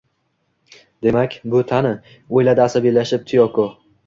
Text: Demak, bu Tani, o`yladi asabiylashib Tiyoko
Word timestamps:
Demak, 1.07 1.35
bu 1.55 1.61
Tani, 1.73 1.93
o`yladi 2.39 2.65
asabiylashib 2.65 3.29
Tiyoko 3.33 3.69